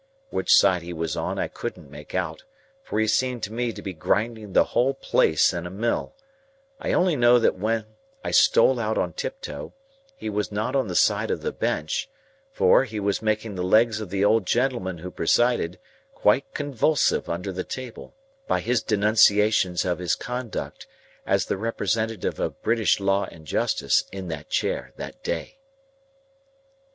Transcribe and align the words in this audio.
Which 0.31 0.51
side 0.55 0.81
he 0.81 0.93
was 0.93 1.15
on 1.15 1.37
I 1.37 1.47
couldn't 1.47 1.91
make 1.91 2.15
out, 2.15 2.43
for 2.81 2.99
he 2.99 3.05
seemed 3.05 3.43
to 3.43 3.53
me 3.53 3.71
to 3.71 3.83
be 3.83 3.93
grinding 3.93 4.53
the 4.53 4.63
whole 4.73 4.95
place 4.95 5.53
in 5.53 5.67
a 5.67 5.69
mill; 5.69 6.15
I 6.79 6.91
only 6.91 7.15
know 7.15 7.37
that 7.37 7.55
when 7.59 7.85
I 8.23 8.31
stole 8.31 8.79
out 8.79 8.97
on 8.97 9.13
tiptoe, 9.13 9.73
he 10.15 10.27
was 10.27 10.51
not 10.51 10.75
on 10.75 10.87
the 10.87 10.95
side 10.95 11.29
of 11.29 11.43
the 11.43 11.51
bench; 11.51 12.09
for, 12.51 12.83
he 12.85 12.99
was 12.99 13.21
making 13.21 13.53
the 13.53 13.61
legs 13.63 14.01
of 14.01 14.09
the 14.09 14.25
old 14.25 14.47
gentleman 14.47 14.97
who 14.97 15.11
presided, 15.11 15.77
quite 16.15 16.51
convulsive 16.55 17.29
under 17.29 17.51
the 17.51 17.63
table, 17.63 18.15
by 18.47 18.59
his 18.59 18.81
denunciations 18.81 19.85
of 19.85 19.99
his 19.99 20.15
conduct 20.15 20.87
as 21.27 21.45
the 21.45 21.57
representative 21.57 22.39
of 22.39 22.59
British 22.63 22.99
law 22.99 23.25
and 23.31 23.45
justice 23.45 24.05
in 24.11 24.29
that 24.29 24.49
chair 24.49 24.93
that 24.95 25.21
day. 25.21 25.59